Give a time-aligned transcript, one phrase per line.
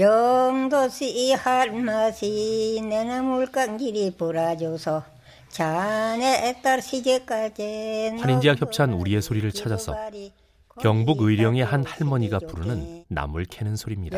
[0.00, 5.04] 영도시 할맛이 내나 물감길이 불어줘서
[5.50, 9.94] 자네 딸 시제까지 환인제약 협찬 우리의 소리를 찾아서
[10.80, 14.16] 경북 의령의 한 할머니가 부르는 나물 캐는 소리입니다.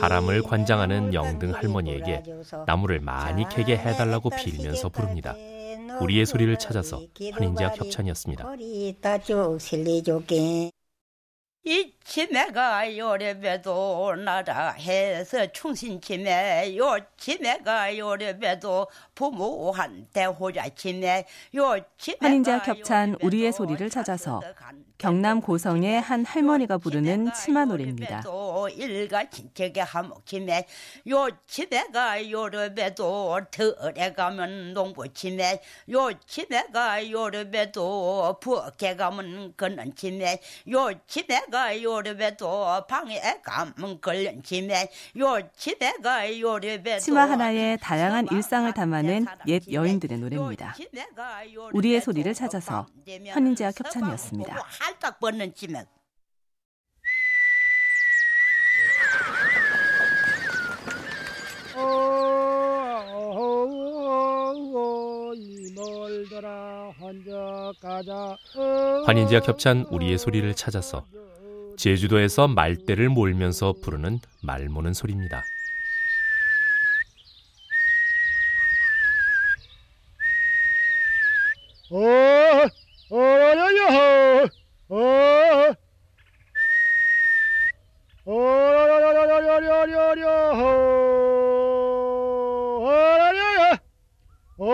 [0.00, 2.22] 바람을 관장하는 영등 할머니에게
[2.66, 5.36] 나무를 많이 캐게 해달라고 빌면서 부릅니다.
[6.00, 7.02] 우리의 소리를 찾아서
[7.34, 8.46] 환인제약 협찬이었습니다.
[11.64, 22.66] 이 치매가 요래봬도 나라 해서 충신치매 요 치매가 요래봬도 부모한테 호자 치매 요 치매가 환인제약
[22.66, 24.42] 협찬 우리의 소리를 찾아서
[24.98, 28.22] 경남 고성의 한 할머니가 부르는 치마 노래입니다.
[28.68, 30.66] 일가 친척의 하목치매
[31.08, 39.54] 요 치매가 요래봬도 들에 가면 농부치매 요 치매가 요래봬도 부엌에 가면
[39.94, 44.00] 치매 요 치매가 요래봬도 방에 가면
[44.42, 50.74] 치매 요 치매가 요래봬도 치마 하나에 다양한 일상을 담아낸 옛 여인들의 노래입니다.
[51.72, 52.86] 우리의 소리를 찾아서
[53.30, 54.56] 환인제약 협찬이었습니다.
[54.80, 55.84] 할딱 뻗는 치매
[69.06, 71.04] 환인제약 협찬 우리의 소리를 찾아서
[71.76, 75.42] 제주도에서 말대를 몰면서 부르는 말모는 소리입니다.
[81.90, 81.98] 어,
[83.10, 83.54] 어, 야,
[84.88, 85.74] 어, 어,
[88.24, 90.56] 어, 려려려려려려려, 어,
[92.90, 93.78] 려려려,
[94.58, 94.72] 어,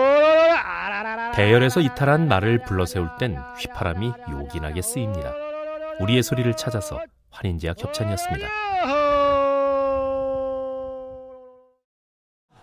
[1.39, 5.33] 대열에서 이탈한 말을 불러 세울 땐 휘파람이 요긴하게 쓰입니다.
[6.01, 6.99] 우리의 소리를 찾아서
[7.31, 8.45] 환인제약 협찬이었습니다.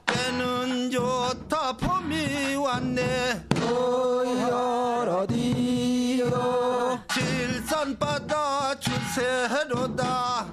[0.05, 3.47] 때는 좋다 봄이 왔네
[5.09, 6.29] 어디요
[7.15, 10.48] 질산바다 주세로다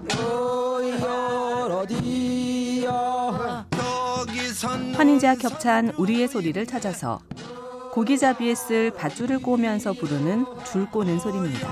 [1.69, 7.19] 어디요 저기선 환인제약 협찬 우리의 소리를 찾아서
[7.93, 11.69] 고기잡이에 쓸 밧줄을 꼬면서 부르는 줄 꼬는 소리입니다.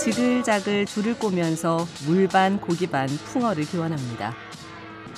[0.00, 4.34] 지글자글 줄을 꼬면서 물반 고기반 풍어를 기원합니다.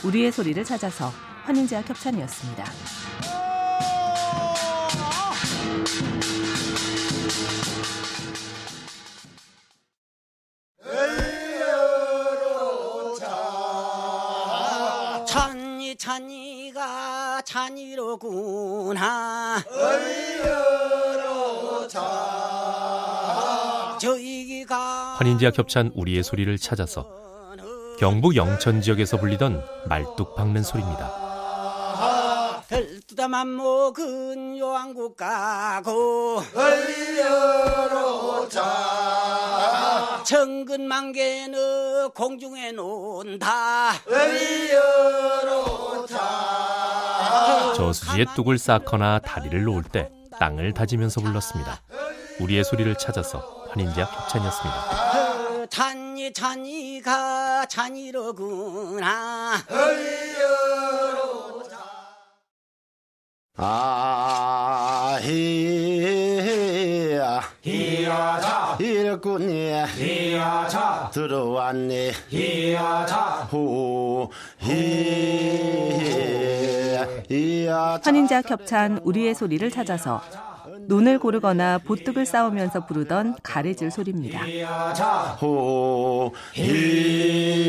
[0.04, 1.10] 우리의 소리를 찾아서
[1.44, 2.64] 환인제약 협찬이었습니다.
[15.26, 19.62] 찬이 찬이가 찬이로구나
[25.18, 27.08] 환인제약 협찬 우리의 소리를 찾아서
[27.98, 31.23] 경북 영천 지역에서 불리던 말뚝 박는 소리입니다.
[33.14, 36.42] 들뚜다만 먹은 요한국 가고
[40.24, 43.92] 정근만개는 공중에 논다
[47.76, 51.80] 저수지에 뚝을 쌓거나 다리를 놓을 때 땅을 다지면서 불렀습니다.
[52.40, 55.68] 우리의 소리를 찾아서 환인제약 협찬이었습니다.
[55.70, 59.62] 찬이 찬이가 찬이로구나
[63.56, 65.30] 아히야
[67.62, 73.16] 히야자 일꾼이 히야자 들어왔네 히야자
[73.50, 74.28] 후
[74.58, 74.90] 히야
[78.02, 80.20] 환인제약 협찬 우리의 소리를 찾아서
[80.86, 84.40] 논을 고르거나 보뚝을 쌓으면서 부르던 가래질 소리입니다.
[85.38, 87.63] 후 히,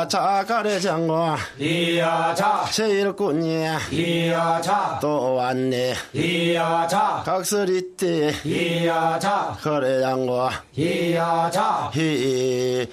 [0.00, 2.64] 이야 자 가래 장과 이야 자.
[2.72, 5.92] 제일꾼이 이야 자 또 왔네.
[6.14, 7.22] 이야 자.
[7.26, 9.54] 각설이 때 이야 자.
[9.62, 12.88] 거래 장과 이야 자 히히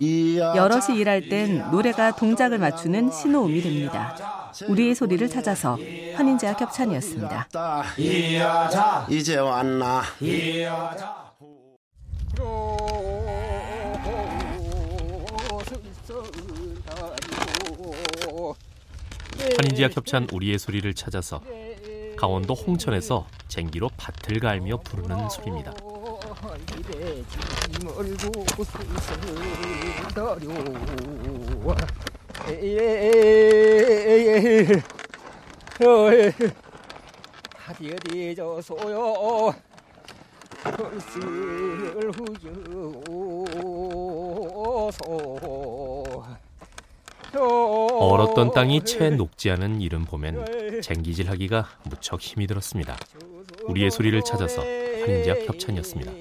[0.00, 4.16] 이야 여럿이 일할 땐 노래가 동작을 맞추는 신호음이 됩니다.
[4.68, 5.78] 우리의 소리를 찾아서
[6.16, 7.46] 환인제약 협찬이었습니다.
[7.98, 9.06] 이야 자.
[9.08, 10.02] 이제 왔나
[19.58, 21.42] 환인제약 협찬 우리의 소리를 찾아서
[22.16, 25.72] 강원도 홍천에서 쟁기로 밭을 갈며 부르는 소리입니다.
[47.34, 52.96] 얼었던 땅이 채 녹지 않은 이름 보면 쟁기질하기가 무척 힘이 들었습니다.
[53.64, 56.12] 우리의 소리를 찾아서 환인제약 협찬이었습니다.